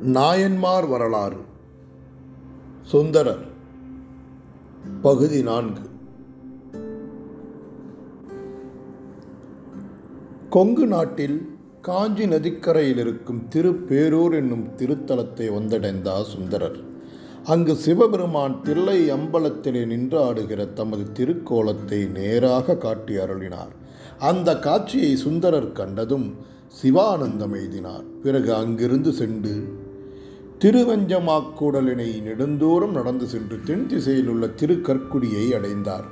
[0.00, 1.36] நாயன்மார் வரலாறு.
[2.82, 3.46] சுந்தரர்.
[5.02, 5.88] பகுதி நான்கு.
[10.50, 16.76] கொங்கு நாட்டில் காஞ்சி நதிக்கரையில் இருக்கும் திருப்பேரூர் என்னும் திருத்தலத்தை வந்தடைந்தார் சுந்தரர்
[17.44, 23.74] அங்கு சிவபெருமான் தில்லை அம்பலத்திலே நின்று ஆடுகிற தமது திருக்கோலத்தை நேராக காட்டி அருளினார்.
[24.18, 26.34] அந்த காட்சியை சுந்தரர் கண்டதும்
[26.82, 28.04] சிவானந்தம் எய்தினார்.
[28.22, 29.79] பிறகு அங்கிருந்து சென்று
[30.62, 36.04] திருவஞ்சமாக்கூடலினை நெடுந்தோறும் நடந்து சென்று தென் திசையில் உள்ள திருக்கற்குடியை அடைந்தார்.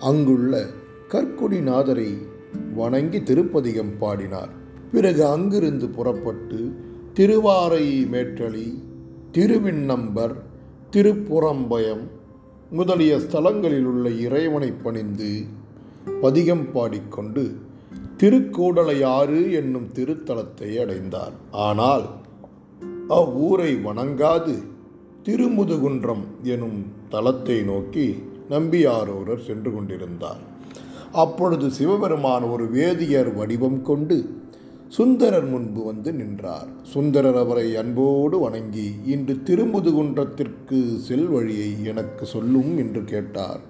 [0.00, 0.62] அங்குள்ள
[1.08, 2.10] கற்குடிநாதரை
[2.74, 4.52] வணங்கி திருப்பதிகம் பாடினார்.
[4.92, 6.60] பிறகு அங்கிருந்து புறப்பட்டு
[7.14, 8.82] திருவாரை மேற்றளி
[9.30, 10.34] திருவிண்ணம்பர்
[10.90, 12.04] திருப்புறம்பயம்
[12.70, 15.30] முதலிய ஸ்தலங்களில் உள்ள இறைவனை பணிந்து
[16.20, 17.44] பதிகம் பாடிக்கொண்டு
[18.16, 21.36] திருக்கூடலையாறு என்னும் திருத்தலத்தை அடைந்தார்.
[21.52, 22.06] ஆனால்
[23.14, 24.52] அவ்வூரை வணங்காது
[25.24, 28.04] திருமுதுகுன்றம் எனும் தலத்தை நோக்கி
[28.50, 30.42] நம்பியாரூரர் சென்று கொண்டிருந்தார்.
[31.12, 34.16] அப்பொழுது சிவபெருமான் ஒரு வேதியர் வடிவம் கொண்டு
[34.88, 36.68] சுந்தரர் முன்பு வந்து நின்றார்.
[36.82, 43.60] சுந்தரர் அவரை அன்போடு வணங்கி இன்று திருமுதுகுன்றத்திற்கு செல் வழியை எனக்கு சொல்லும் என்று கேட்டார்.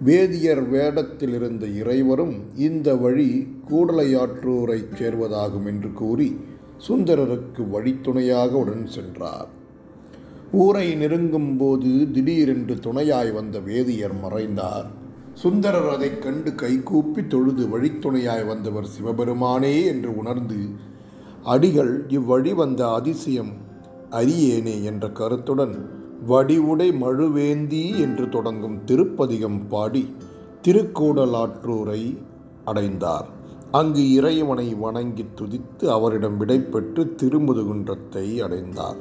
[0.00, 3.30] வேதியர் வேடத்தில் இருந்த இறைவரும் இந்த வழி
[3.70, 6.36] கூடலையாற்றூரைச் சேர்வதாகும் என்று கூறி
[6.78, 9.48] சுந்தரருக்கு வழித்துணையாக உடன் சென்றார்.
[10.52, 14.86] ஊரை நெருங்கும் போது திடீரென்று துணையாய் வந்த வேதியர் மறைந்தார்.
[15.34, 20.56] சுந்தரர் அதைக் கண்டு கைகூப்பி தொழுது வழித்துணையாய் வந்தவர் சிவபெருமானே என்று உணர்ந்து
[21.44, 23.52] அடிகள் இவ்வழி வந்த அதிசயம்
[24.10, 25.88] அரியேனே என்ற கருத்துடன்
[26.28, 30.14] வடிவுடை மழுவேந்தி என்று தொடங்கும் திருப்பதிகம் பாடி
[30.62, 32.18] திருக்கூடலாற்றூரை
[32.64, 33.28] அடைந்தார்.
[33.74, 38.96] அங்கு இறைவனை வணங்கி துதித்து அவரிடம் விடைபெற்று திருமுதுகுன்றத்தை அடைந்தார்.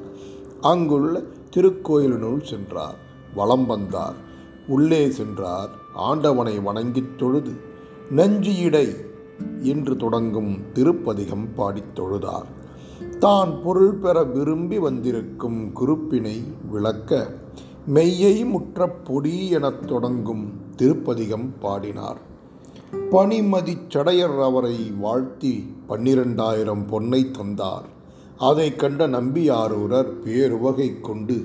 [0.62, 1.24] அங்குள்ள
[1.56, 2.96] திருக்கோயிலினுள் சென்றார்.
[3.36, 4.14] வலம் வந்தார்.
[4.68, 5.70] உள்ளே சென்றார்.
[5.96, 7.52] ஆண்டவனை வணங்கித் தொழுது
[8.16, 8.96] நஞ்சியிடை
[9.62, 12.46] என்று தொடங்கும் திருப்பதிகம் பாடித் தொழுதார்.
[13.20, 17.34] தான் பொருள் பெற விரும்பி வந்திருக்கும் குறுப்பினை விளக்க
[17.94, 22.32] மெய்யை முற்ற பொடி எனத் தொடங்கும் திருப்பதிகம் பாடினார்.
[22.94, 25.52] பனிமதி சடையர் அவரை வாழ்த்தி
[25.90, 27.88] பன்னிரண்டாயிரம் பொன்னை தந்தார்.
[28.38, 31.38] அதை கண்ட நம்பியாரூரர் பேருவகை கொண்டு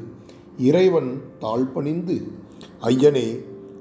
[0.59, 1.11] இறைவன்
[1.41, 2.17] தாழ்பணிந்து
[2.83, 3.29] ஐயனே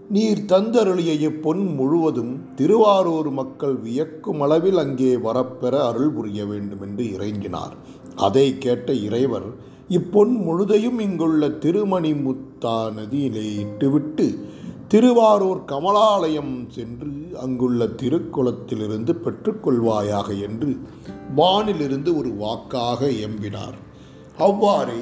[0.10, 7.76] நீர் தந்தருளிய இப்பொன் முழுவதும் திருவாரூர் மக்கள் வியக்கும் அளவில் அங்கே வரப்பெற அருள் புரிய வேண்டும் என்று இறைஞ்சினார்.
[8.16, 9.50] அதை கேட்ட இறைவர்
[9.88, 14.28] இப்பொன் முழுதையும் இங்குள்ள திருமணி முத்தா நதியிலே இட்டுவிட்டு
[14.88, 20.72] திருவாரூர் கமலாலயம் சென்று அங்குள்ள திருக்குளத்திலிருந்து பெற்றுக்கொள்வாயாக என்று
[21.36, 23.78] வானிலிருந்து ஒரு வாக்காக எம்பினார்.
[24.38, 25.02] அவ்வாறே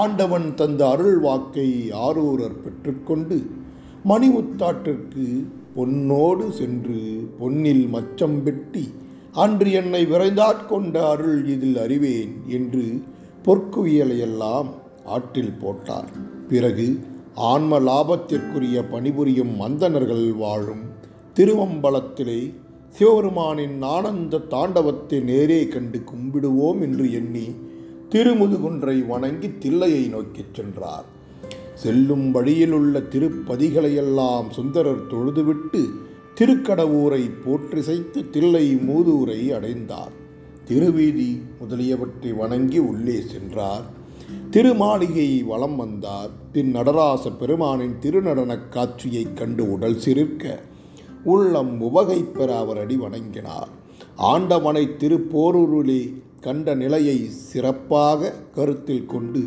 [0.00, 1.68] ஆண்டவன் தந்த அருள் வாக்கை
[2.06, 3.38] ஆரூரர் பெற்றுக்கொண்டு
[4.08, 5.26] மணிமுத்தாட்டிற்கு
[5.74, 7.00] பொன்னோடு சென்று
[7.38, 8.84] பொன்னில் மச்சம் வெட்டி
[9.32, 12.84] அன்று என்னை விரைந்தாட்கொண்ட அருள் இதில் அறிவேன் என்று
[13.44, 14.70] பொற்குவியலையெல்லாம்
[15.04, 16.10] ஆற்றில் போட்டார்.
[16.48, 16.88] பிறகு
[17.50, 20.82] ஆன்ம லாபத்திற்குரிய பணிபுரியும் மந்தனர்கள் வாழும்
[21.36, 22.54] திருவம்பலத்திலே
[22.98, 27.54] சிவபெருமானின் ஆனந்த தாண்டவத்தை நேரே கண்டு கும்பிடுவோம் என்று எண்ணி
[28.10, 31.04] திருமுதுகுன்றை வணங்கி தில்லையை நோக்கிச் சென்றார்.
[31.74, 35.88] செல்லும் வழியில் உள்ள திருப்பதிகளையெல்லாம் சுந்தரர் தொழுதுவிட்டு
[36.40, 40.12] திருக்கடவூரை போற்றிசைத்து தில்லை மூதூரை அடைந்தார்.
[40.64, 43.82] திருவீதி முதலியவற்றை வணங்கி உள்ளே சென்றார்.
[44.50, 46.30] திருமாளிகையை வலம் வந்தார்.
[46.52, 50.60] பின் நடராச பெருமானின் திருநடனக் காட்சியைக் கண்டு உடல் சிரிர்க்க
[51.24, 53.68] உள்ளம் உவகை பெற அவர் அடி வணங்கினார்.
[54.16, 59.42] ஆண்டவனை திருப்போரூரிலே கண்ட நிலையை சிறப்பாக கருத்தில் கொண்டு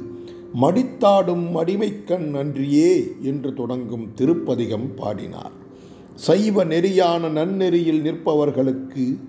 [0.62, 5.52] மடித்தாடும் அடிமைக்கண் நன்றியே என்று தொடங்கும் திருப்பதிகம் பாடினார்.
[6.16, 9.20] சைவ நெறியான நன்னெறியில் நிற்பவர்களுக்கு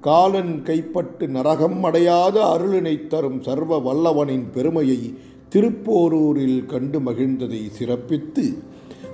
[0.00, 5.14] காலன் கைப்பட்டு நரகம் அடையாத அருளினை தரும் சர்வ வல்லவனின் பெருமையை
[5.48, 8.58] திருப்போரூரில் கண்டு மகிழ்ந்ததை சிறப்பித்து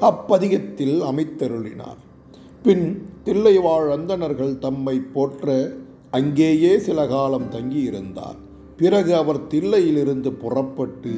[0.00, 2.00] அப்பதிகத்தில் அமைத்தருளினார்.
[2.66, 5.72] பின் தில்லைவாழ் அந்தணர்கள் தம்மை போற்ற
[6.10, 8.36] அங்கேயே சில காலம் தங்கியிருந்தார்.
[8.76, 11.10] பிறகு அவர் தில்லையிலிருந்து புறப்பட்டு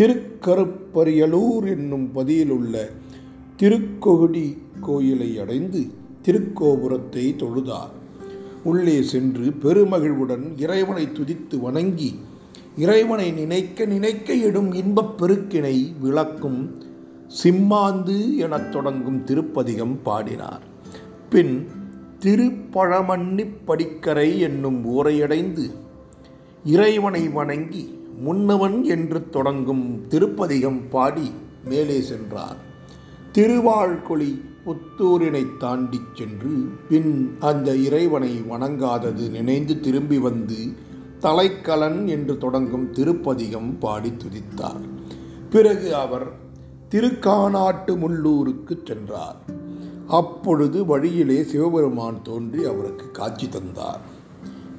[0.00, 2.90] திருக்கருப்பரியலூர் என்னும் பதியிலுள்ள
[3.56, 5.86] திருக்கொகுடி கோயிலை அடைந்து
[6.24, 7.92] திருக்கோபுரத்தை தொழுதார்.
[8.64, 12.18] உள்ளே சென்று பெருமகிழ்வுடன் இறைவனை துதித்து வணங்கி
[12.76, 16.90] இறைவனை நினைக்க நினைக்க எடும் இன்பப் பெருக்கினை விளக்கும்
[17.42, 20.70] சிம்மாந்து எனத் தொடங்கும் திருப்பதிகம் பாடினார்.
[21.32, 21.68] பின்
[22.18, 25.70] திருப்பழமன்னிப் படிக்கரை என்னும் ஊரையடைந்து
[26.64, 31.30] இறைவனை வணங்கி முன்னவன் என்று தொடங்கும் திருப்பதிகம் பாடி
[31.64, 32.56] மேலே சென்றார்.
[33.32, 40.56] திருவாழ்கொழி புத்தூரினை தாண்டிச் சென்று பின் அந்த இறைவனை வணங்காதது நினைந்து திரும்பி வந்து
[41.20, 44.82] தலைக்கலன் என்று தொடங்கும் திருப்பதிகம் பாடி துதித்தார்.
[45.50, 46.32] பிறகு அவர்
[46.90, 49.60] திருக்கானாட்டு முள்ளூருக்கு சென்றார்.
[50.06, 54.00] அப்பொழுது வழியிலே சிவபெருமான் தோன்றி அவருக்கு காட்சி தந்தார்.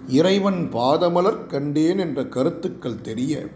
[0.08, 3.48] இறைவன் பாதமலர் கண்டேன் என்ற கருத்துக்கள் தெரிய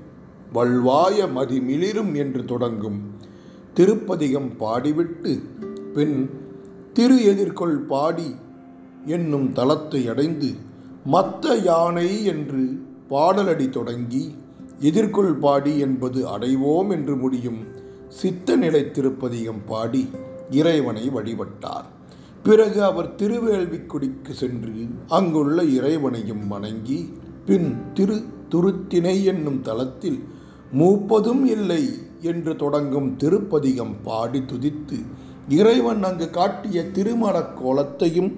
[0.53, 2.99] வல்வாய மதிமிளிரும் என்று தொடங்கும்.
[3.73, 5.41] திருப்பதிகம் பாடிவிட்டு
[5.93, 6.29] பின்
[6.93, 8.35] திரு எதிர்கொள் பாடி
[9.05, 10.53] என்னும் தலத்தை அடைந்து
[11.11, 12.79] மத்த யானை என்று
[13.09, 14.35] பாடலடி தொடங்கி
[14.79, 17.65] எதிர்கொள் பாடி என்பது அடைவோம் என்று முடியும்.
[18.07, 20.09] சித்த நிலை திருப்பதிகம் பாடி
[20.49, 21.95] இறைவனை வழிபட்டார்.
[22.43, 24.73] பிறகு அவர் திருவேள்விக்குடிக்கு சென்று
[25.07, 27.09] அங்குள்ள இறைவனையும் வணங்கி
[27.45, 30.23] பின் திரு துருத்தினை என்னும் தலத்தில்
[30.77, 31.89] மூப்பதும் இல்லை
[32.21, 35.05] என்று தொடங்கும் திருப்பதிகம் பாடி துதித்து
[35.49, 38.37] இறைவன் அங்கு காட்டிய திருமணக் கோலத்தையும்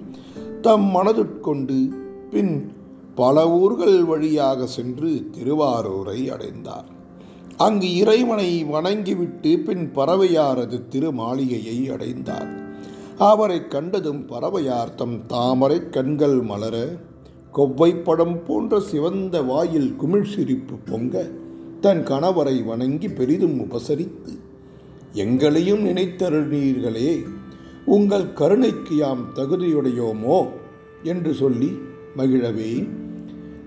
[0.60, 1.88] தம் மனதுட்கொண்டு
[2.30, 2.72] பின்
[3.14, 6.99] பல ஊர்கள் வழியாக சென்று திருவாரூரை அடைந்தார்.
[7.60, 12.48] அங்கு இறைவனை வணங்கிவிட்டு பின் பறவையாரது திருமாளிகையை அடைந்தார்.
[13.18, 16.88] அவரை கண்டதும் பறவையார் தம் தாமரை கண்கள் மலர
[17.54, 21.28] கொவ்வைப்படம் போன்ற சிவந்த வாயில் குமிழ் சிரிப்பு பொங்க
[21.80, 24.38] தன் கணவரை வணங்கி பெரிதும் உபசரித்து
[25.12, 27.22] எங்களையும் நினைத்தருளீர்களே
[27.84, 30.48] உங்கள் கருணைக்கு யாம் தகுதியுடையோமோ?
[31.02, 31.78] என்று சொல்லி
[32.16, 32.88] மகிழவே.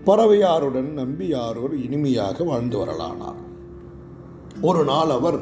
[0.06, 3.52] பறவையாருடன் நம்பியாரோர் இனிமையாக வாழ்ந்து வரலானார்.
[4.68, 5.38] ஒரு நாள் அவர்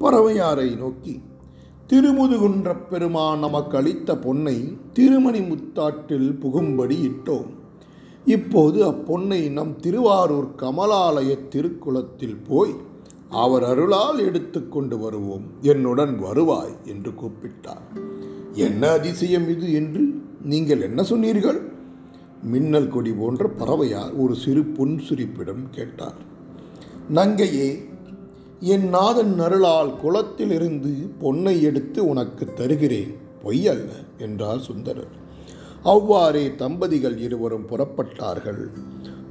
[0.00, 1.14] பறவையாரை நோக்கி
[1.90, 4.54] திருமுதுகுன்ற பெருமான் நமக்கு அளித்த பொன்னை
[4.92, 7.48] திருமணி முத்தாட்டில் புகும்படி இட்டோம்.
[8.24, 12.74] இப்போது அப்பொன்னை நம் திருவாரூர் கமலாலய திருக்குளத்தில் போய்
[13.28, 15.46] அவர் அருளால் எடுத்து கொண்டு வருவோம்.
[15.62, 17.84] என்னுடன் வருவாய் என்று கூப்பிட்டார்.
[18.66, 20.02] என்ன அதிசயம் இது என்று
[20.42, 21.60] நீங்கள் என்ன சொன்னீர்கள்?
[22.42, 26.18] மின்னல் கொடி போன்ற பறவையார் ஒரு சிறு புன்சிரிப்பிடம் கேட்டார்.
[27.10, 27.68] நங்கையே
[28.60, 33.14] என் நாதன் அருளால் குளத்திலிருந்து பொன்னை எடுத்து உனக்கு தருகிறேன்.
[33.44, 33.88] பொய்யல்ல
[34.18, 35.14] என்றார் சுந்தரர்.
[35.82, 38.70] அவ்வாறே தம்பதிகள் இருவரும் புறப்பட்டார்கள்.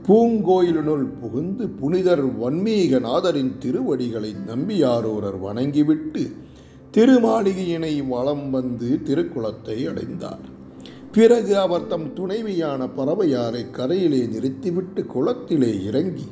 [0.07, 6.31] பூங்கோயிலினுள் புகுந்து புனிதர் வன்மீகநாதரின் திருவடிகளை நம்பியாரூரர் வணங்கிவிட்டு
[6.93, 10.55] திருமாளிகையினை வலம் வந்து திருக்குளத்தை அடைந்தார்.
[11.11, 16.27] பிறகு அவர் தம் துணைவியான பறவையாரை கரையிலே நிறுத்திவிட்டு குளத்திலே இறங்கி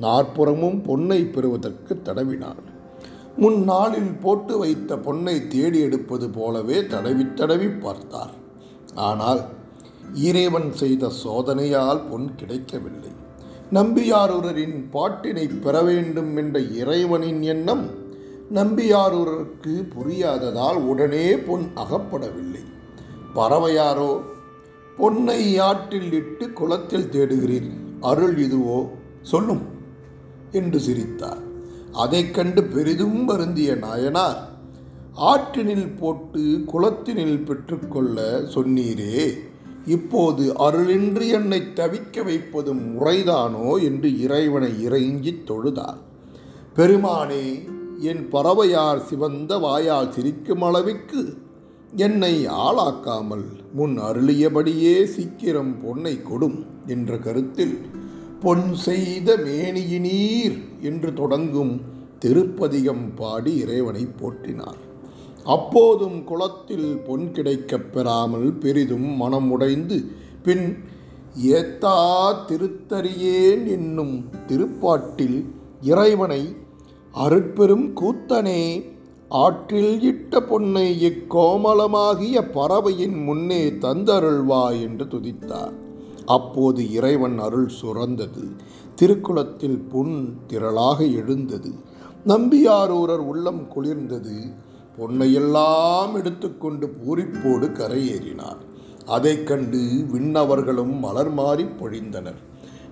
[0.00, 2.60] நாற்புறமும் பொன்னை பெறுவதற்கு தடவினாள்.
[3.36, 8.34] முன்னாளில் போட்டு வைத்த பொன்னை தேடி எடுப்பது போலவே தடவி தடவி பார்த்தார்.
[9.08, 9.40] ஆனால்
[10.14, 13.12] இறைவன் செய்த சோதனையால் பொன் கிடைக்கவில்லை.
[13.72, 17.84] நம்பியாரூரரின் பாட்டினை பெற வேண்டும் என்ற இறைவனின் எண்ணம்
[18.54, 22.64] நம்பியாரூரருக்கு புரியாததால் உடனே பொன் அகப்படவில்லை.
[23.34, 24.12] பறவையாரோ
[24.96, 27.68] பொன்னை ஆற்றில் இட்டு குளத்தில் தேடுகிறீர்
[28.00, 28.80] அருள் இதுவோ?
[29.22, 29.62] சொல்லும்.
[30.52, 31.48] என்று சிரித்தார்.
[31.92, 34.48] அதைக் கண்டு பெரிதும் வருந்திய நாயனார்
[35.16, 39.30] ஆற்றினில் போட்டு குளத்தினில் பெற்றுக்கொள்ள சொன்னீரே
[39.86, 46.00] இப்போது அருளின்றி என்னை தவிக்க வைப்பது முறைதானோ என்று இறைவனை இறைஞ்சி தொழுதார்.
[46.76, 51.38] பெருமானே என் பறவையார் சிவந்த வாயால் சிரிக்கும் அளவிற்கு
[51.96, 57.78] என்னை ஆளாக்காமல் முன் அருளியபடியே சீக்கிரம் பொன்னை கொடும் என்ற கருத்தில்
[58.40, 61.80] பொன் செய்த மேனியினீர் என்று தொடங்கும்
[62.18, 64.80] திருப்பதிகம் பாடி இறைவனை போற்றினார்.
[65.44, 69.98] அப்போதும் குளத்தில் பொன் கிடைக்கப் பெறாமல் பெரிதும் மனம் உடைந்து
[70.42, 70.66] பின்
[71.50, 71.96] ஏத்தா
[72.48, 74.16] திருத்தறியேன் என்னும்
[74.46, 75.38] திருப்பாட்டில்
[75.80, 76.42] இறைவனை
[77.14, 78.62] அருட்பெரும் கூத்தனே
[79.28, 85.74] ஆற்றில் இட்ட பொன்னை இக்கோமலமாகிய பறவையின் முன்னே தந்தருள்வாய் என்று துதித்தார்.
[86.30, 88.56] அப்போது இறைவன் அருள் சுரந்தது.
[89.00, 91.72] திருக்குளத்தில் புன் திரளாக எழுந்தது.
[92.26, 94.54] நம்பியாரூரர் உள்ளம் குளிர்ந்தது.
[94.98, 98.56] பொன்னையெல்லாம் எடுத்துக்கொண்டு பூரிப்போடு கரையேறினார்.
[99.06, 99.78] அதைக் கண்டு
[100.12, 102.40] விண்ணவர்களும் மலர் மாறி பொழிந்தனர்.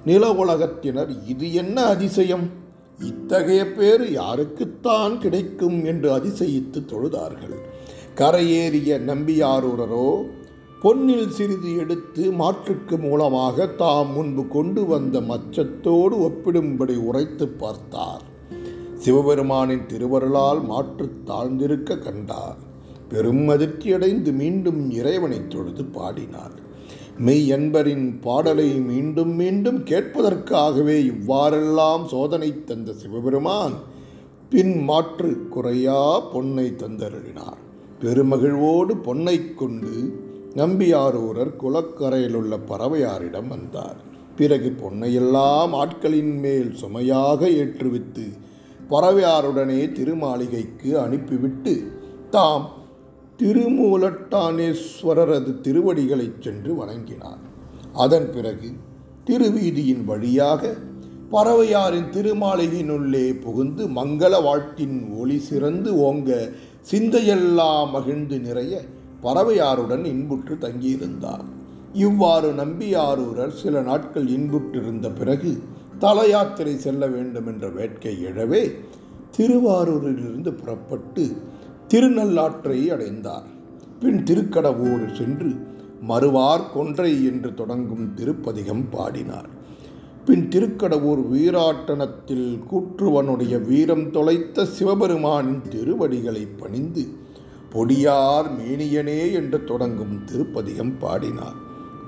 [0.04, 2.50] நில உலகத்தினர் இது என்ன அதிசயம்?
[3.00, 5.85] இத்தகைய பேர் யாருக்குத்தான் கிடைக்கும்?
[5.85, 7.59] என்று அதிசயித்து தொழுதார்கள்.
[8.14, 10.37] கரையேறிய நம்பியாரூரரோ
[10.82, 18.23] பொன்னில் சிறிது எடுத்து மாற்றுக்கு மூலமாக தாம் முன்பு கொண்டு வந்த மச்சத்தோடு ஒப்பிடும்படி உரைத்து பார்த்தார்.
[18.94, 22.56] சிவபெருமானின் திருவருளால் மாற்று தாழ்ந்திருக்க கண்டார்.
[23.08, 26.61] பெரும் அதிர்ச்சியடைந்து மீண்டும் இறைவனைத் தொழுது பாடினார்.
[27.18, 33.75] மெய் என்பரின் பாடலை மீண்டும் மீண்டும் கேட்பதற்காகவே இவ்வாறெல்லாம் சோதனை தந்த சிவபெருமான்
[34.50, 37.66] பின் மாற்று குறையா பொன்னை தந்தருளினார்.
[38.00, 43.97] பெருமகிழ்வோடு பொன்னை கொண்டு நம்பியாரூரர் குளக்கரையிலுள்ள பறவையாரிடம் வந்தார்.
[44.37, 48.33] பிறகு பொன்னையெல்லாம் ஆட்களின் மேல் சுமையாக ஏற்றுவித்து
[48.90, 51.83] பறவையாருடனே திருமாளிகைக்கு அனுப்பிவிட்டு
[52.31, 52.69] தாம்
[53.43, 57.38] திருமூலட்டானேஸ்வரரது திருவடிகளைச் சென்று வணங்கினார்.
[57.93, 58.71] அதன் பிறகு
[59.26, 60.75] திருவீதியின் வழியாக
[61.33, 66.52] பறவையாரின் திருமாளிகையினுள்ளே புகுந்து மங்கள வாழ்த்தின் ஒளி சிறந்து ஓங்க
[66.90, 68.85] சிந்தையெல்லாம் மகிழ்ந்து நிறைய
[69.23, 71.45] பறவையாருடன் இன்புற்று தங்கியிருந்தார்
[71.93, 75.63] இவ்வாறு நம்பியாரூரர் சில நாட்கள் இன்புற்றிருந்த பிறகு
[75.99, 78.63] தல யாத்திரை செல்ல வேண்டும் என்ற வேட்கை எழவே
[79.39, 81.37] திருவாரூரிலிருந்து புறப்பட்டு
[81.89, 83.47] திருநள்ளாற்றை அடைந்தார்.
[84.01, 85.51] பின் திருக்கடவூர் சென்று
[86.09, 89.49] மறுவார் கொன்றை என்று தொடங்கும் திருப்பதிகம் பாடினார்.
[90.25, 97.09] பின் திருக்கடவூர் வீராட்டனத்தில் கூற்றுவனுடைய வீரம் தொலைத்த சிவபெருமானின் திருவடிகளை பணிந்து
[97.75, 101.59] பொடியார் மேனியனே என்று தொடங்கும் திருப்பதியம் பாடினார்.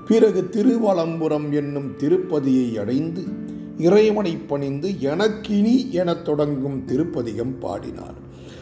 [0.07, 3.23] பிறகு திருவலம்புரம் என்னும் திருப்பதியை அடைந்து
[3.77, 8.17] இறைவனை பணிந்து எனக்கினி எனத் தொடங்கும் திருப்பதிகம் பாடினார்.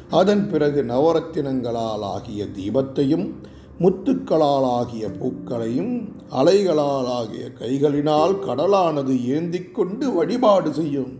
[0.09, 3.33] அதன் பிறகு நவரத்தினங்களால் ஆகிய தீபத்தையும்
[3.79, 5.93] முத்துக்களால் ஆகிய பூக்களையும்
[6.31, 11.13] அலைகளால் ஆகிய கைகளினால் கடலானது ஏந்திக் கொண்டு வழிபாடு செய்யும்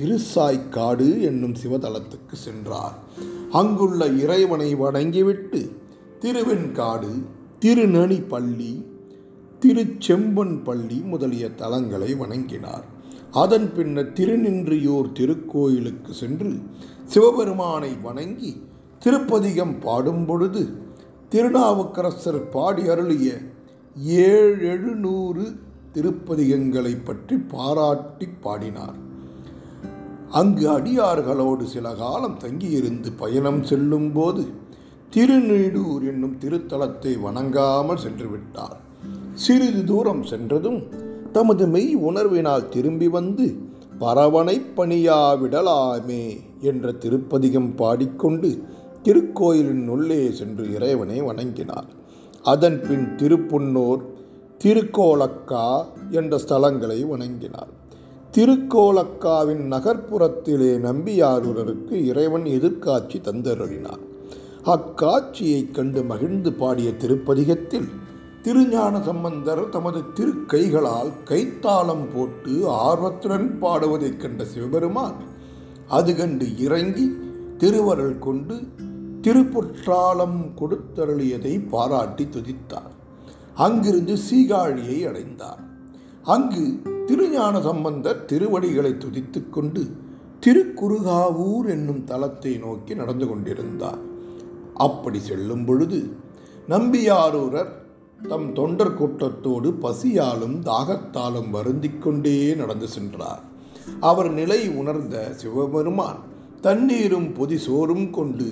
[0.00, 2.98] திருசாய்க்காடு என்னும் சிவதலத்துக்கு சென்றார்.
[3.58, 5.60] அங்குள்ள இறைவனை வணங்கிவிட்டு
[6.22, 7.10] திருவெண்காடு
[7.62, 8.72] திருநணி பள்ளி
[9.60, 12.86] திருச்செம்பன் பள்ளி முதலிய தலங்களை வணங்கினார்.
[13.42, 16.52] அதன் பின்னர் திருநின்றியூர் திருக்கோயிலுக்கு சென்று
[17.04, 18.52] சிவபெருமானை வணங்கி
[18.98, 20.64] திருப்பதிகம் பாடும் பொழுது
[21.28, 23.30] திருநாவுக்கரசர் பாடி அருளிய
[24.30, 25.46] ஏழெழுநூறு
[25.94, 28.98] திருப்பதிகங்களை பற்றி பாராட்டி பாடினார்.
[30.38, 34.42] அங்கு அடியார்களோடு சில காலம் தங்கியிருந்து பயணம் செல்லும்போது
[35.12, 38.78] திருநீடூர் என்னும் திருத்தலத்தை வணங்காமல் சென்று விட்டார்
[39.34, 40.80] சிறிது தூரம் சென்றதும்
[41.32, 43.46] தமது மெய் உணர்வினால் திரும்பி வந்து
[43.98, 46.24] பரவனை பணியாவிடலாமே
[46.60, 48.50] என்ற திருப்பதிகம் பாடிக்கொண்டு
[49.02, 51.88] திருக்கோயிலின் உள்ளே சென்று இறைவனை வணங்கினார்.
[52.42, 54.02] அதன் பின் திருப்புன்னூர்
[54.64, 55.66] திருக்கோலக்கா
[56.10, 57.72] என்ற ஸ்தலங்களை வணங்கினார்.
[58.36, 64.02] திருக்கோலக்காவின் நகர்ப்புறத்திலே நம்பியாரூரருக்கு இறைவன் எதிர்காட்சி தந்தருளினார்.
[64.64, 67.88] அக்காட்சியைக் கண்டு மகிழ்ந்து பாடிய திருப்பதிகத்தில்
[68.42, 75.16] திருஞான சம்பந்தர் தமது திருக்கைகளால் கைத்தாளம் போட்டு ஆர்வத்துடன் பாடுவதைக் கண்ட சிவபெருமான்
[75.88, 77.16] அது கண்டு இறங்கி
[77.58, 78.54] திருவருள் கொண்டு
[79.22, 82.92] திருப்புற்றாலம் கொடுத்தருளியதை பாராட்டி துதித்தார்.
[83.54, 85.60] அங்கிருந்து சீகாழியை அடைந்தார்.
[86.22, 89.82] அங்கு திருஞான சம்பந்தர் திருவடிகளை துதித்து கொண்டு
[90.44, 94.00] திருக்குறுகாவூர் என்னும் தலத்தை நோக்கி நடந்து கொண்டிருந்தார்.
[94.86, 95.98] அப்படி செல்லும் பொழுது
[96.68, 97.72] நம்பியாரூரர்
[98.20, 103.42] தம் தொண்டர் கூட்டத்தோடு பசியாலும் தாகத்தாலும் வருந்திக் கொண்டே நடந்து சென்றார்.
[104.00, 106.20] அவர் நிலை உணர்ந்த சிவபெருமான்
[106.60, 108.48] தண்ணீரும் பொதி சோறும் கொண்டு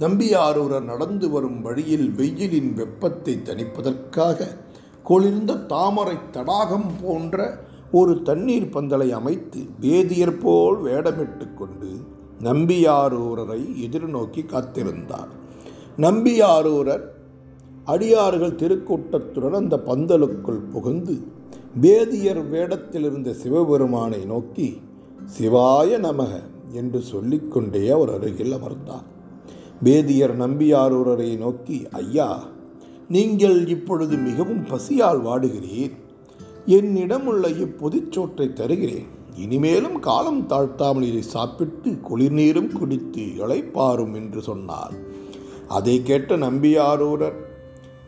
[0.00, 4.48] நம்பியாரூரர் நடந்து வரும் வழியில் வெயிலின் வெப்பத்தை தணிப்பதற்காக
[5.02, 7.36] குளிர்ந்த தாமரை தடாகம் போன்ற
[7.90, 11.90] ஒரு தண்ணீர் பந்தலை அமைத்து வேதியர் போல் வேடமிட்டு கொண்டு
[12.42, 15.30] நம்பியாரூரரை எதிர்நோக்கி காத்திருந்தார்.
[15.96, 17.04] நம்பியாரூரர்
[17.84, 21.16] அடியார்கள் திருக்கூட்டத்துடன் அந்த பந்தலுக்குள் புகுந்து
[21.80, 24.68] வேதியர் வேடத்தில் இருந்த சிவபெருமானை நோக்கி
[25.38, 26.32] சிவாய நமக
[26.72, 29.06] என்று சொல்லிக்கொண்டே அவர் அருகில் அமர்ந்தார்.
[29.82, 32.42] வேதியர் நம்பியாரூரரை நோக்கி ஐயா
[33.08, 35.96] நீங்கள் இப்பொழுது மிகவும் பசியால் வாடுகிறீர்.
[36.66, 39.06] என்னிடம் உள்ள இப்பொதிச்சோற்றை தருகிறேன்.
[39.36, 44.94] இனிமேலும் காலம் தாழ்த்தாமல் இதை சாப்பிட்டு குளிர்நீரும் குடித்து இழைப்பாரும் என்று சொன்னார்.
[45.68, 47.46] அதை கேட்ட நம்பியாரூரர்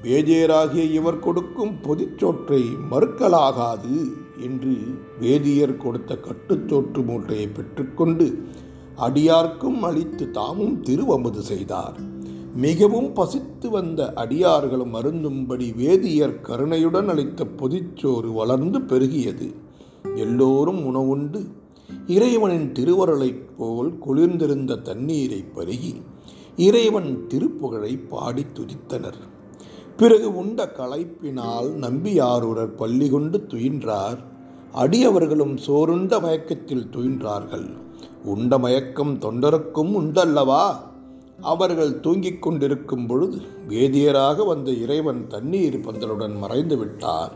[0.02, 3.96] வேதியராகிய இவர் கொடுக்கும் பொதிச்சோற்றை மறுக்கலாகாது
[4.40, 4.74] என்று
[5.20, 8.44] வேதியர் கொடுத்த கட்டுச்சோற்று மூட்டையை பெற்றுக்கொண்டு
[8.96, 11.96] அடியார்க்கும் அளித்து தாமும் திருவமுது செய்தார்.
[12.54, 19.54] மிகவும் பசித்து வந்த அடியார்களும் அருந்தும்படி வேதியர் கருணையுடன் அளித்த பொதிச்சோறு வளர்ந்து பெருகியது.
[20.14, 21.44] எல்லோரும் உணவுண்டு
[22.06, 26.02] இறைவனின் திருவருளைப் போல் குளிர்ந்திருந்த தண்ணீரை பருகி
[26.56, 29.20] இறைவன் திருப்புகழை பாடி துதித்தனர்.
[29.96, 34.18] பிறகு உண்ட களைப்பினால் நம்பியாரூரர் பள்ளி கொண்டு துயின்றார்.
[34.74, 37.76] அடியவர்களும் சோருண்ட மயக்கத்தில் துயின்றார்கள்.
[38.24, 40.88] உண்ட மயக்கம் தொண்டருக்கும் உண்டல்லவா?
[41.42, 47.32] அவர்கள் தூங்கிக் கொண்டிருக்கும் பொழுது வேதியராக வந்த இறைவன் தண்ணீர் பந்தலுடன் மறைந்து விட்டார்.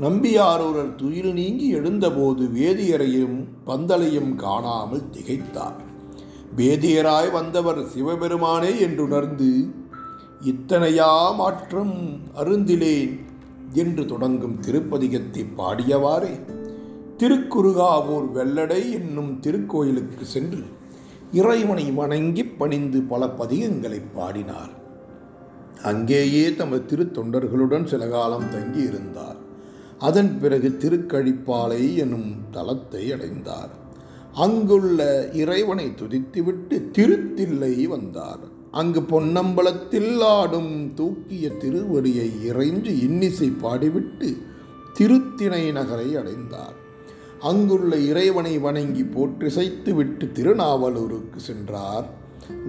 [0.00, 5.78] நம்பியாரூரர் துயில் நீங்கி எழுந்தபோது வேதியரையும் பந்தலையும் காணாமல் திகைத்தார்.
[6.56, 9.68] வேதியராய் வந்தவர் சிவபெருமானே என்றுணர்ந்து
[10.44, 13.20] இத்தனையா மாற்றம் அருந்திலேன்
[13.72, 16.40] என்று தொடங்கும் திருப்பதிகத்தை பாடியவாறே
[17.16, 20.64] திருக்குறுகாவூர் வெள்ளடை என்னும் திருக்கோயிலுக்கு சென்று
[21.32, 24.82] இறைவனை வணங்கி பணிந்து பல பதிகங்களை பாடினார்.
[25.82, 29.36] அங்கேயே தமது திருத்தொண்டர்களுடன் சில காலம் தங்கியிருந்தார்.
[29.98, 33.70] அதன் பிறகு திருக்கழிப்பாலை எனும் தலத்தை அடைந்தார்.
[34.34, 38.52] அங்குள்ள இறைவனை துதித்துவிட்டு திருத்தில்லை வந்தார்.
[38.70, 44.36] அங்கு பொன்னம்பலத்தில் ஆடும் தூக்கிய திருவடியை இறைஞ்சு இன்னிசை பாடிவிட்டு
[44.92, 46.82] திருத்திணை நகரை அடைந்தார்.
[47.44, 52.06] அங்குள்ள இறைவனை வணங்கி போற்றிசைத்து விட்டு திருநாவலூருக்கு சென்றார்.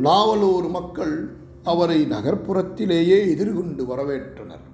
[0.03, 4.65] நாவலூர் மக்கள் அவரை நகர்ப்புறத்திலேயே எதிர்கொண்டு வரவேற்றனர்.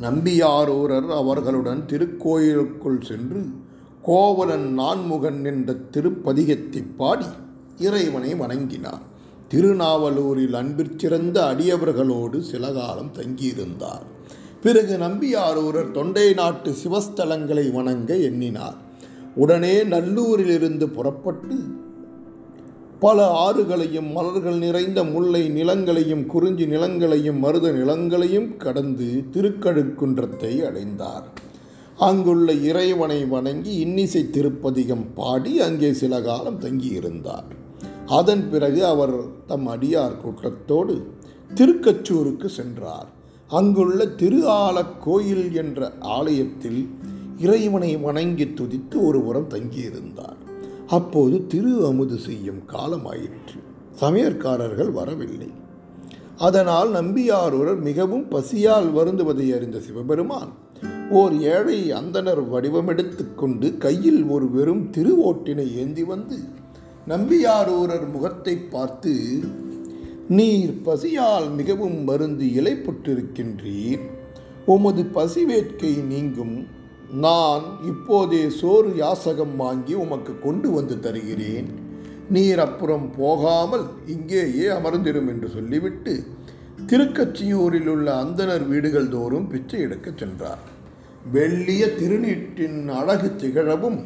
[0.00, 3.42] நம்பியாரூரர் அவர்களுடன் திருக்கோயிலுக்குள் சென்று
[4.02, 7.26] கோவலன் நான்முகன் என்ற திருப்பதிகத்தை பாடி
[7.78, 9.04] இறைவனை வணங்கினார்.
[9.48, 14.06] திருநாவலூரில் அன்பிற்சிறந்த அடியவர்களோடு சில காலம் தங்கியிருந்தார்.
[14.62, 18.83] பிறகு நம்பியாரூரர் தொண்டை நாட்டு சிவஸ்தலங்களை வணங்க எண்ணினார்.
[19.36, 21.56] உடனே நல்லூரிலிருந்து புறப்பட்டு
[23.00, 31.26] பல ஆறுகளையும் மலர்கள் நிறைந்த முல்லை நிலங்களையும் குறிஞ்சி நிலங்களையும் மருத நிலங்களையும் கடந்து திருக்கழுக்குன்றத்தை அடைந்தார்.
[31.98, 37.44] அங்குள்ள இறைவனை வணங்கி இன்னிசை திருப்பதிகம் பாடி அங்கே சில காலம் தங்கியிருந்தார்.
[38.06, 39.14] அதன் பிறகு அவர்
[39.46, 41.06] தம் அடியார் கூட்டத்தோடு
[41.54, 43.08] திருக்கச்சூருக்கு சென்றார்.
[43.48, 44.40] அங்குள்ள திரு
[45.00, 46.88] கோயில் என்ற ஆலயத்தில்
[47.38, 50.36] இறைவனை வணங்கி துதித்து ஒருபுறம் தங்கியிருந்தார்
[50.86, 53.58] அப்போது திரு அமுது செய்யும் காலமாயிற்று.
[54.00, 55.50] சமையற்காரர்கள் வரவில்லை.
[56.36, 60.48] அதனால் நம்பியாரூரர் மிகவும் பசியால் வருந்துவதை அறிந்த சிவபெருமான்
[61.10, 66.36] ஓர் ஏழை அந்தனர் வடிவமெடுத்து கொண்டு கையில் ஒரு வெறும் திருவோட்டினை ஏந்தி வந்து
[67.08, 69.40] நம்பியாரூரர் முகத்தை பார்த்து
[70.28, 74.00] நீர் பசியால் மிகவும் மருந்து இலைப்பட்டிருக்கின்றீர்.
[74.66, 76.73] உமது பசி வேட்கை நீங்கும்
[77.10, 81.68] நான் இப்போதே சோறு யாசகம் வாங்கி உமக்கு கொண்டு வந்து தருகிறேன்.
[82.30, 86.24] நீர் அப்புறம் போகாமல் இங்கேயே அமர்ந்திரும் என்று சொல்லிவிட்டு
[86.86, 90.58] திருக்கச்சியூரில் உள்ள அந்தனர் வீடுகள் தோறும் பிச்சை எடுக்கச் சென்றார்.
[91.32, 94.00] வெள்ளிய திருநீட்டின் அழகு திகழவும்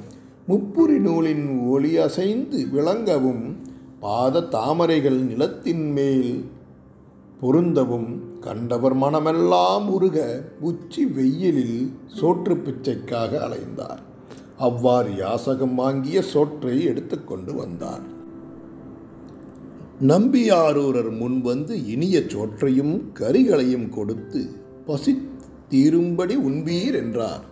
[0.48, 3.66] முப்புரி நூலின் ஒளி அசைந்து விளங்கவும்
[4.00, 6.48] பாத தாமரைகள் நிலத்தின் மேல்
[7.40, 10.18] பொருந்தவும் கண்டவர் மனமெல்லாம் உருக
[10.60, 11.80] உச்சி வெயிலில்
[12.18, 14.02] சோற்று பிச்சைக்காக அலைந்தார்.
[14.56, 18.06] அவ்வாறு யாசகம் வாங்கிய சோற்றை எடுத்துக்கொண்டு வந்தார்
[20.00, 24.42] நம்பியாரூரர் முன் வந்து இனிய சோற்றையும் கரிகளையும் கொடுத்து
[24.86, 25.12] பசி
[25.70, 27.44] தீரும்படி உண்பீர் என்றார்.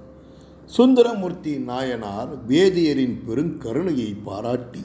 [0.77, 4.85] சுந்தரமூர்த்தி நாயனார் வேதியரின் பெருங்கருணையை பாராட்டி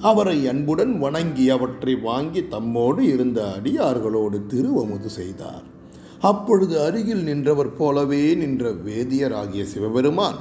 [0.00, 5.62] அவரை அன்புடன் வணங்கி அவற்றை வாங்கி தம்மோடு இருந்த அடியார்களோடு திருவமுது செய்தார்.
[6.20, 10.36] அப்பொழுது அருகில் நின்றவர் போலவே நின்ற வேதியராகிய சிவபெருமான்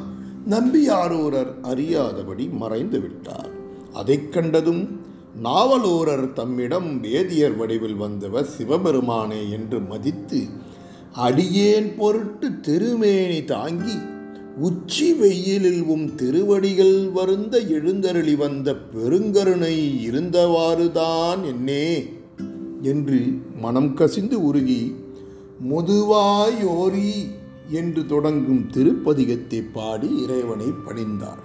[0.50, 3.50] நம்பியாரூரர் அறியாதபடி மறைந்து விட்டார்.
[3.93, 5.00] அதைக் கண்டதும்
[5.43, 10.48] நாவலூரர் தம்மிடம் வேதியர் வடிவில் வந்தவர் சிவபெருமானே என்று மதித்து
[11.13, 13.98] அடியேன் பொருட்டு திருமேனி தாங்கி
[14.60, 19.76] உச்சி வெயிலில் உம் திருவடிகள் வருந்த எழுந்தருளி வந்த பெருங்கருணை
[20.08, 22.10] இருந்தவாறுதான் என்னே
[22.82, 23.20] என்று
[23.62, 24.96] மனம் கசிந்து உருகி
[25.70, 27.13] முதுவாயோரி
[27.70, 31.43] என்று தொடங்கும் திருப்பதிகத்தை பாடி இறைவனை பணிந்தார்.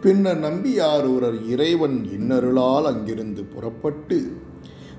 [0.00, 4.32] பின்னர் நம்பியாரூரர் இறைவன் இன்னருளால் அங்கிருந்து புறப்பட்டு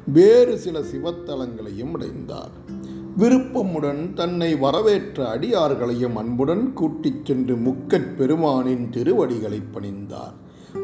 [0.05, 2.53] வேறு சில சிவத்தலங்களையும் அடைந்தார்.
[3.21, 10.33] விருப்பமுடன் தன்னை வரவேற்ற அடியார்களையும் அன்புடன் கூட்டிச் சென்று முக்கட் பெருமானின் திருவடிகளை பணிந்தார்.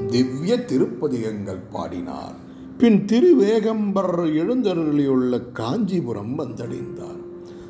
[0.08, 2.36] திவ்ய திருப்பதிகங்கள் பாடினார்.
[2.78, 7.22] பின் திருவேகம்பர் எழுந்தருளியுள்ள காஞ்சிபுரம் வந்தடைந்தார்.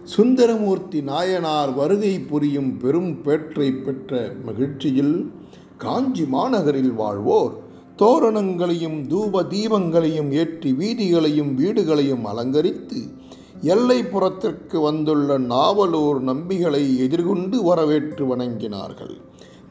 [0.03, 5.32] சுந்தரமூர்த்தி நாயனார் வருகை புரியும் பெரும் பேற்றை பெற்ற மகிழ்ச்சியில்
[5.77, 7.53] காஞ்சி மாநகரில் வாழ்வோர்
[7.95, 13.16] தோரணங்களையும் தூப தீபங்களையும் ஏற்றி வீதிகளையும் வீடுகளையும் அலங்கரித்து
[13.62, 19.22] எல்லைப்புறத்திற்கு வந்துள்ள நாவலூர் நம்பிகளை எதிர்கொண்டு வரவேற்று வணங்கினார்கள்.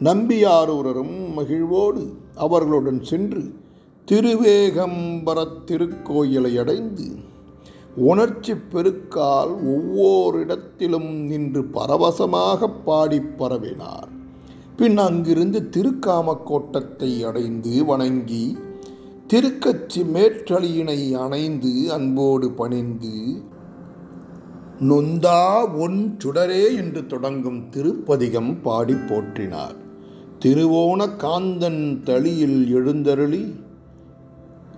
[0.00, 3.52] நம்பியாரூரரும் மகிழ்வோடு அவர்களுடன் சென்று
[4.10, 7.14] திருவேகம்பரத் திருக்கோயிலை அடைந்து
[7.96, 14.08] உணர்ச்சி பெருக்கால் ஒவ்வொரு இடத்திலும் நின்று பரவசமாக பாடி பரவினார்.
[14.76, 18.56] பின் அங்கிருந்து திருக்காமக்கோட்டத்தை அடைந்து வணங்கி
[19.32, 23.42] திருக்கச்சி மேற்றளியினை அணைந்து அன்போடு பணிந்து
[24.80, 29.76] நொந்தா ஒன் சுடரே என்று தொடங்கும் திருப்பதிகம் பாடி போற்றினார்.
[30.38, 33.54] திருவோண காந்தன் தளியில் எழுந்தருளி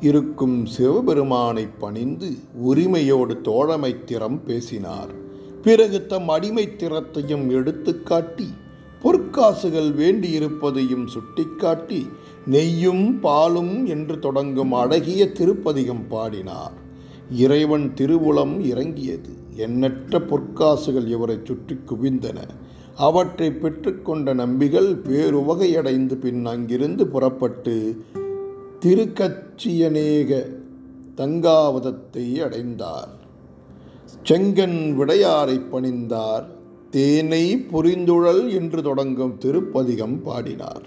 [0.01, 5.11] இருக்கும் சிவபெருமானை பணிந்து உரிமையோடு தோழமை திறம் பேசினார்.
[5.63, 8.49] பிறகு தம் அடிமை திறத்தையும் எடுத்துக்காட்டி
[9.03, 12.07] பொற்காசுகள் வேண்டியிருப்பதையும் சுட்டிக்காட்டி
[12.51, 16.73] நெய்யும் பாலும் என்று தொடங்கும் அழகிய திருப்பதிகம் பாடினார்.
[17.33, 19.47] இறைவன் திருவுளம் இறங்கியது.
[19.65, 22.39] எண்ணற்ற பொற்காசுகள் இவரை சுற்றி குவிந்தன.
[23.07, 27.77] அவற்றை பெற்றுக்கொண்ட நம்பிகள் பேருவகையடைந்து பின் அங்கிருந்து புறப்பட்டு
[28.83, 30.41] திருக்கச்சியநேக
[31.17, 33.13] தங்காவதத்தை அடைந்தார்.
[34.29, 36.47] செங்கன் விடையாரை பணிந்தார்.
[36.91, 40.85] தேனை புரிந்துழல் என்று தொடங்கும் திருப்பதிகம் பாடினார்.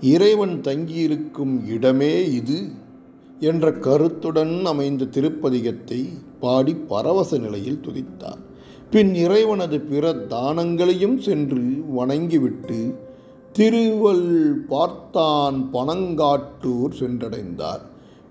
[0.00, 2.58] இறைவன் தங்கியிருக்கும் இடமே இது
[3.40, 6.00] என்ற கருத்துடன் அமைந்த திருப்பதிகத்தை
[6.40, 8.42] பாடி பரவச நிலையில் துதித்தார்.
[8.90, 12.80] பின் இறைவனது பிற தானங்களையும் சென்று வணங்கிவிட்டு
[13.52, 14.28] திருவல்
[14.68, 17.82] பார்த்தான் பனங்காட்டூர் சென்றடைந்தார்.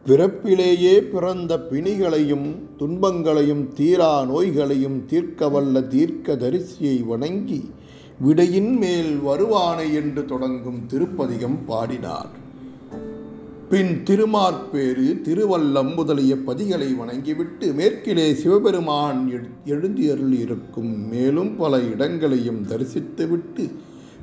[0.05, 7.61] பிறப்பிலேயே பிறந்த பிணிகளையும் துன்பங்களையும் தீரா நோய்களையும் தீர்க்க வல்ல தீர்க்க தரிசியை வணங்கி
[8.19, 12.33] விடையின் மேல் வருவானை என்று தொடங்கும் திருப்பதிகம் பாடினார்.
[13.69, 19.31] பின் திருமார்பேறு திருவல்லம் முதலிய பதிகளை வணங்கிவிட்டு மேற்கிலே சிவபெருமான்
[19.65, 23.71] எழுந்தியருள் இருக்கும் மேலும் பல இடங்களையும் தரிசித்துவிட்டு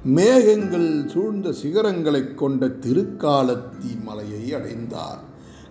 [0.05, 5.21] மேகங்கள் சூழ்ந்த சிகரங்களைக் கொண்ட திருக்காலத்தி மலையை அடைந்தார்.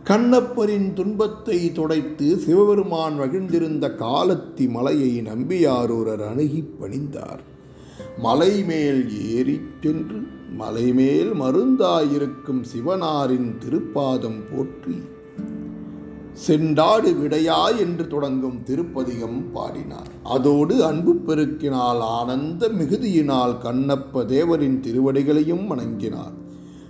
[0.03, 7.39] கண்ணப்பரின் துன்பத்தை துடைத்து சிவபெருமான் மகிழ்ந்திருந்த காலத்தி மலையை நம்பியாரூரர் அணுகி பணிந்தார்.
[8.17, 15.01] மலை மேல் ஏறிச் சென்று மலைமேல் மருந்தாயிருக்கும் சிவனாரின் திருப்பாதம் போற்றி.
[16.47, 20.07] செண்டாடு விடையா என்று தொடங்கும் திருப்பதிகம் பாடினார்.
[20.23, 26.33] அதோடு அன்பு பெருக்கினால் ஆனந்த மிகுதியினால் கண்ணப்ப தேவரின் திருவடிகளையும் வணங்கினார்.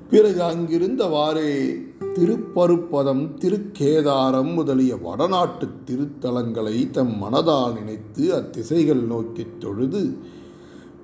[0.10, 1.74] பிறகு அங்கிருந்தவாறே
[2.14, 10.18] திருப்பருப்பதம் திருக்கேதாரம் முதலிய வடநாட்டு திருத்தலங்களை தம் மனதால் நினைத்து அத்திசைகள் நோக்கித் தொழுது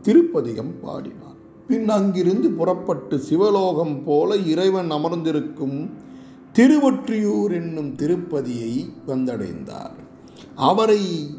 [0.02, 1.37] திருப்பதிகம் பாடினார்.
[1.67, 5.89] பின் அங்கிருந்து புறப்பட்டு சிவலோகம் போல இறைவன் அமர்ந்திருக்கும்
[6.53, 9.91] திருவொற்றியூர் என்னும் திருப்பதியை வந்தடைந்தார்.
[10.56, 11.30] அவரை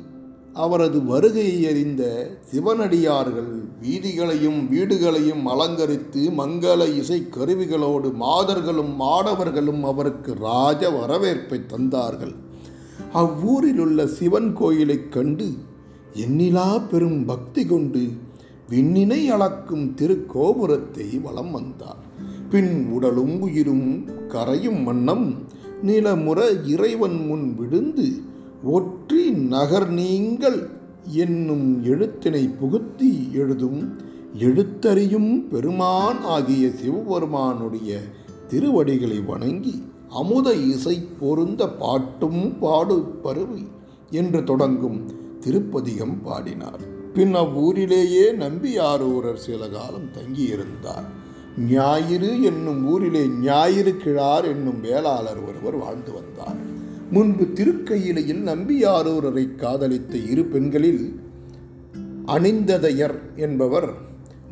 [0.52, 11.60] அவரது வருகையை அறிந்த சிவனடியார்கள் வீதிகளையும் வீடுகளையும் அலங்கரித்து மங்கள இசை கருவிகளோடு மாதர்களும் மாணவர்களும் அவருக்கு ராஜ வரவேற்பை
[11.68, 12.34] தந்தார்கள்.
[13.12, 15.52] அவ்வூரில் உள்ள சிவன் கோயிலைக் கண்டு
[16.14, 18.08] எண்ணிலா பெரும் பக்தி கொண்டு
[18.70, 22.02] விண்ணினை அளக்கும் திருக்கோபுரத்தை வலம் வந்தார்.
[22.50, 25.46] பின் உடலும் உயிரும் கரையும் வண்ணம்
[25.86, 28.06] நிலமுற இறைவன் முன் விழுந்து
[28.72, 30.68] ஒற்றி நகர் நீங்கள்
[31.06, 33.96] என்னும் எழுத்தினை புகுத்தி எழுதும்
[34.38, 38.00] எழுத்தறியும் பெருமான் ஆகிய சிவபெருமானுடைய
[38.48, 43.64] திருவடிகளை வணங்கி அமுத இசை பொருந்த பாட்டும் பாடு பருவி
[44.10, 45.00] என்று தொடங்கும்
[45.40, 46.96] திருப்பதிகம் பாடினார்.
[47.18, 51.06] பின் அவ்வூரிலேயே நம்பியாரூரர் சில காலம் தங்கியிருந்தார்.
[51.68, 56.58] ஞாயிறு என்னும் ஊரிலே ஞாயிறு கிழார் என்னும் வேளாளர் ஒருவர் வாழ்ந்து வந்தார்.
[57.10, 61.20] முன்பு திருக்கையிலையில் நம்பியாரூரரை காதலித்த இரு பெண்களில்
[62.26, 63.90] அணிந்ததையர் என்பவர்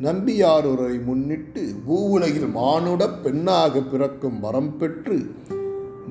[0.01, 5.19] நம்பியாரூரரை முன்னிட்டு பூவுலகில் மானுட பெண்ணாக பிறக்கும் வரம் பெற்று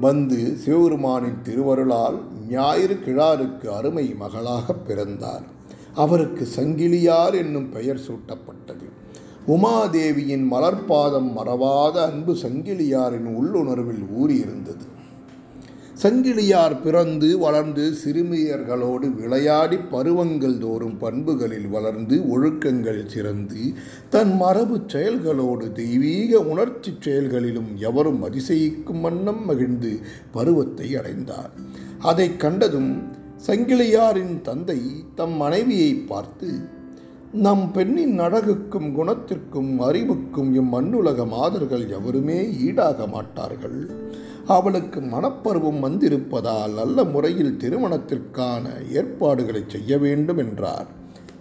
[0.00, 5.54] வந்து சிவபெருமானின் திருவருளால் ஞாயிறு கிழாருக்கு அருமை மகளாக பிறந்தார்.
[5.96, 8.86] அவருக்கு சங்கிலியார் என்னும் பெயர் சூட்டப்பட்டது.
[9.46, 14.86] உமாதேவியின் மலர்பாதம் மறவாத அன்பு சங்கிலியாரின் உள்ளுணர்வில் ஊறியிருந்தது.
[16.02, 23.62] சங்கிலியார் பிறந்து வளர்ந்து சிறுமியர்களோடு விளையாடி பருவங்கள் தோறும் பண்புகளில் வளர்ந்து ஒழுக்கங்கள் சிறந்து
[24.10, 29.92] தன் மரபு செயல்களோடு தெய்வீக உணர்ச்சி செயல்களிலும் எவரும் அதிசயிக்கும் வண்ணம் மகிழ்ந்து
[30.32, 31.52] பருவத்தை அடைந்தார்.
[31.98, 32.90] அதை கண்டதும்
[33.44, 36.50] சங்கிலியாரின் தந்தை தம் மனைவியை பார்த்து
[37.32, 43.90] நம் பெண்ணின் அழகுக்கும் குணத்திற்கும் அறிவுக்கும் இம் மண்ணுலக மாதர்கள் எவருமே ஈடாக மாட்டார்கள்.
[44.46, 50.86] அவளுக்கு மனப்பருவம் வந்திருப்பதால் நல்ல முறையில் திருமணத்திற்கான ஏற்பாடுகளை செய்ய வேண்டும் என்றார்.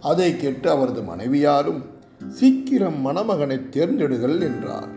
[0.02, 1.82] அதை கேட்டு அவரது மனைவியாரும்
[2.28, 4.92] சீக்கிரம் மணமகனை தேர்ந்தெடுகள் என்றார்.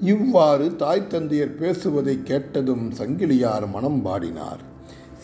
[0.00, 4.76] இவ்வாறு தாய் தந்தையர் பேசுவதை கேட்டதும் சங்கிலியார் மனம் பாடினார்.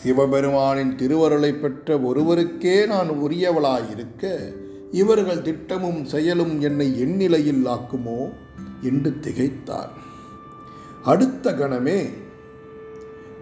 [0.05, 4.33] சிவபெருமானின் திருவருளை பெற்ற ஒருவருக்கே நான் உரியவளாயிருக்க
[4.91, 8.33] இவர்கள் திட்டமும் செயலும் என்னை எந்நிலையில் ஆக்குமோ
[8.81, 9.93] என்று திகைத்தார்.
[11.03, 12.09] அடுத்த கணமே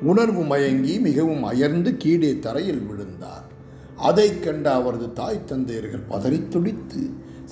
[0.02, 3.46] உணர்வு மயங்கி மிகவும் அயர்ந்து கீழே தரையில் விழுந்தார்.
[3.96, 7.02] அதை கண்ட அவரது தாய் தந்தையர்கள் பதறித்துடித்து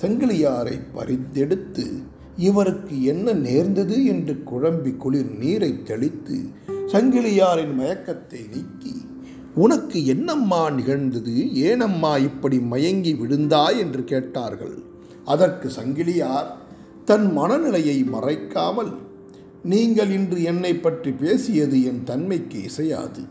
[0.00, 2.02] சங்கிலியாரை பறித்தெடுத்து
[2.36, 4.06] இவருக்கு என்ன நேர்ந்தது?
[4.06, 6.38] என்று குழம்பி குளிர் நீரை தெளித்து
[6.92, 9.06] சங்கிலியாரின் மயக்கத்தை நீக்கி
[9.54, 11.54] உனக்கு என்னம்மா நிகழ்ந்தது?
[11.54, 13.78] ஏனம்மா இப்படி மயங்கி விழுந்தாய்?
[13.78, 14.78] என்று கேட்டார்கள்.
[15.24, 16.46] அதற்கு சங்கிலியார்
[17.04, 18.96] தன் மனநிலையை மறைக்காமல்
[19.64, 23.22] நீங்கள் இன்று என்னை பற்றி பேசியது என் தன்மைக்கு இசையாது.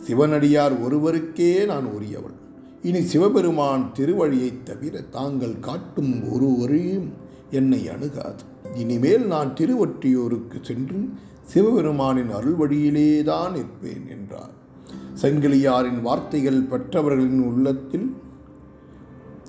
[0.00, 2.36] சிவனடியார் ஒருவருக்கே நான் உரியவள்.
[2.82, 7.12] இனி சிவபெருமான் திருவழியைத் தவிர தாங்கள் காட்டும் ஒருவரையும்
[7.50, 8.42] என்னை அணுகாது.
[8.74, 11.08] இனிமேல் நான் திருவொற்றியூருக்கு சென்று
[11.54, 14.56] சிவபெருமானின் அருள் வழியிலேதான் இருப்பேன் என்றார்.
[15.22, 18.16] செங்கிலியாரின் வார்த்தைகள் பெற்றவர்களின் உள்ளத்தில்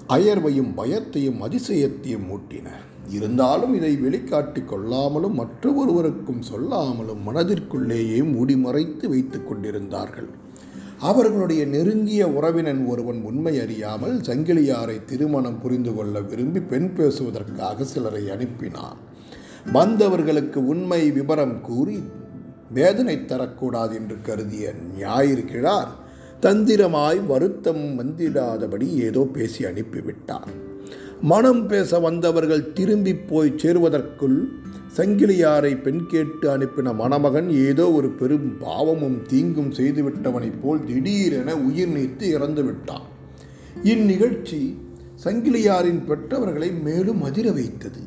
[0.10, 2.68] அயர்வையும் பயத்தையும் அதிசயத்தையும் மூட்டின.
[3.10, 10.28] இருந்தாலும் இதை வெளிக்காட்டிக் கொள்ளாமலும் மற்ற ஒருவருக்கும் சொல்லாமலும் மனதிற்குள்ளேயே மூடிமறைத்து வைத்துக் கொண்டிருந்தார்கள்.
[11.00, 19.00] அவர்களுடைய நெருங்கிய உறவினன் ஒருவன் உண்மை அறியாமல் சங்கிலியாரை திருமணம் புரிந்து கொள்ள விரும்பி பெண் பேசுவதற்காக சிலரை அனுப்பினான்.
[19.74, 22.00] வந்தவர்களுக்கு உண்மை விபரம் கூறி
[22.74, 26.08] வேதனை தரக்கூடாது என்று கருதிய ஞாயிறு கிழார்
[26.42, 30.52] தந்திரமாய் வருத்தம் வந்திடாதபடி ஏதோ பேசி அனுப்பிவிட்டார்.
[31.22, 34.46] மனம் பேச வந்தவர்கள் திரும்பி போய் சேருவதற்குள்
[34.98, 42.22] சங்கிலியாரை பெண் கேட்டு அனுப்பின மணமகன் ஏதோ ஒரு பெரும் பாவமும் தீங்கும் செய்துவிட்டவனைப் போல் திடீரென உயிர் நீத்து
[42.22, 43.08] இறந்து விட்டான்.
[43.84, 44.78] இந்நிகழ்ச்சி
[45.24, 48.00] சங்கிலியாரின் பெற்றவர்களை மேலும் அதிர வைத்தது.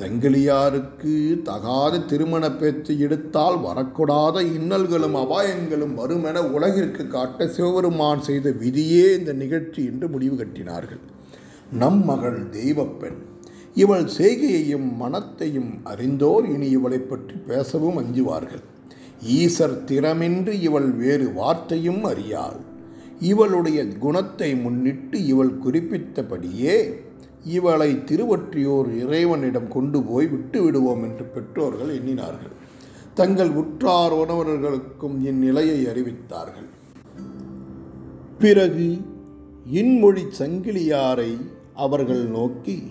[0.00, 9.32] சங்கிலியாருக்கு தகாத திருமண பேச்சு எடுத்தால் வரக்கூடாத இன்னல்களும் அபாயங்களும் வருமென உலகிற்கு காட்ட சிவபெருமான் செய்த விதியே இந்த
[9.32, 11.02] நிகழ்ச்சி என்று முடிவு கட்டினார்கள்.
[11.72, 13.18] நம் மகள் தெய்வப்பெண்.
[13.74, 18.64] இவள் செய்கையையும் மனத்தையும் அறிந்தோர் இனி இவளை பற்றி பேசவும் அஞ்சுவார்கள்.
[19.38, 22.58] ஈசர் திறமின்றி இவள் வேறு வார்த்தையும் அறியாள்.
[23.20, 26.76] இவளுடைய குணத்தை முன்னிட்டு இவள் குறிப்பித்தபடியே
[27.44, 32.54] இவளை திருவொற்றியோர் இறைவனிடம் கொண்டு போய் விட்டு விடுவோம் என்று பெற்றோர்கள் எண்ணினார்கள்.
[33.14, 36.68] தங்கள் உற்றார் உணவர்களுக்கும் இந்நிலையை அறிவித்தார்கள்.
[38.38, 38.98] பிறகு
[39.70, 41.36] இன்மொழி சங்கிலியாரை
[41.74, 42.82] அவர்கள் நோக்கி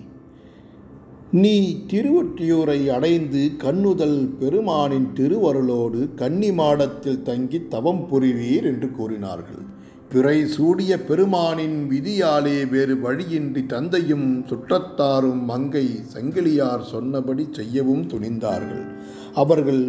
[1.30, 9.78] நீ திருவொற்றியூரை அடைந்து கண்ணுதல் பெருமானின் திருவருளோடு கன்னி மாடத்தில் தங்கி தவம் புரிவீர் என்று கூறினார்கள்.
[10.12, 18.86] பிறை சூடிய பெருமானின் விதியாலே வேறு வழியின்றி தந்தையும் சுற்றத்தாரும் மங்கை சங்கிலியார் சொன்னபடி செய்யவும் துணிந்தார்கள்.
[19.34, 19.82] அவர்கள்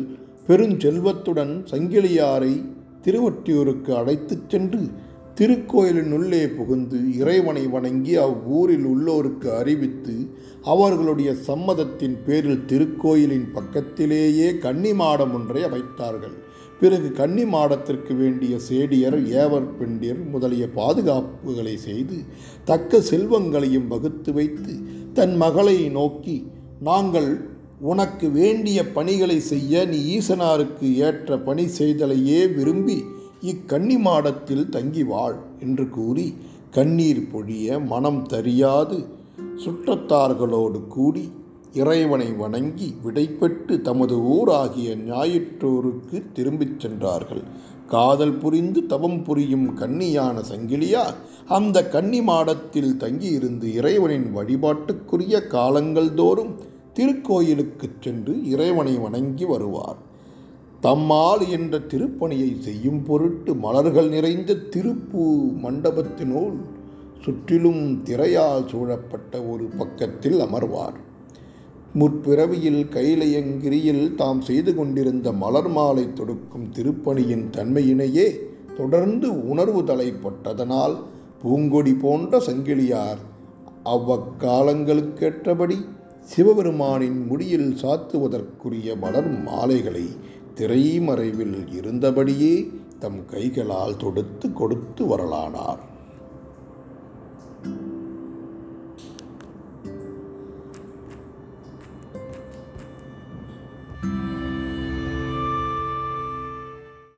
[0.47, 2.53] பெருஞ்செல்வத்துடன் சங்கிலியாரை
[3.01, 4.81] திருவொற்றியூருக்கு அழைத்துச் சென்று
[5.33, 10.15] திருக்கோயிலின் உள்ளே புகுந்து இறைவனை வணங்கி அவ்வூரில் உள்ளோருக்கு அறிவித்து
[10.63, 16.37] அவர்களுடைய சம்மதத்தின் பேரில் திருக்கோயிலின் பக்கத்திலேயே கன்னிமாடம் ஒன்றை அமைத்தார்கள்
[16.81, 22.17] பிறகு கன்னி மாடத்திற்கு வேண்டிய சேடியர் ஏவர் பெண்டியர் முதலிய பாதுகாப்புகளை செய்து
[22.63, 24.73] தக்க செல்வங்களையும் வகுத்து வைத்து
[25.13, 26.37] தன் மகளை நோக்கி
[26.81, 27.29] நாங்கள்
[27.81, 32.97] உனக்கு வேண்டிய பணிகளை செய்ய நீ ஈசனாருக்கு ஏற்ற பணி செய்தலையே விரும்பி
[33.43, 36.27] இக்கன்னி மாடத்தில் தங்கி வாழ் என்று கூறி
[36.71, 38.99] கண்ணீர் பொழிய மனம் தரியாது
[39.63, 41.23] சுற்றத்தார்களோடு கூடி
[41.73, 47.41] இறைவனை வணங்கி விடைபெற்று தமது ஊராகிய ஞாயிற்றோருக்கு திரும்பிச் சென்றார்கள்.
[47.87, 51.03] காதல் புரிந்து தவம் புரியும் கன்னியான சங்கிலியா
[51.47, 56.55] அந்த கன்னி மாடத்தில் தங்கியிருந்து இறைவனின் வழிபாட்டுக்குரிய காலங்கள் தோறும்
[56.95, 59.97] திருக்கோயிலுக்குச் சென்று இறைவனை வணங்கி வருவார்.
[60.81, 66.57] தம்மால் என்ற திருப்பணியை செய்யும் பொருட்டு மலர்கள் நிறைந்த திருப்பூ மண்டபத்தினுள்
[67.21, 71.09] சுற்றிலும் திரையால் சூழப்பட்ட ஒரு பக்கத்தில் அமர்வார்.
[71.99, 78.27] முற்பிறவியில் கைலையங்கிரியில் தாம் செய்து கொண்டிருந்த மலர் மாலை தொடுக்கும் திருப்பணியின் தன்மையினையே
[78.77, 80.95] தொடர்ந்து உணர்வு தலைப்பட்டதனால்
[81.41, 83.21] பூங்கொடி போன்ற சங்கிலியார்
[83.85, 85.77] அவ்வக்காலங்களுக்கேற்றபடி
[86.29, 90.07] சிவபெருமானின் முடியில் சாத்துவதற்குரிய மலர் மாலைகளை
[90.55, 92.55] திரைமறைவில் இருந்தபடியே
[92.99, 95.81] தம் கைகளால் தொடுத்து கொடுத்து வரலானார்.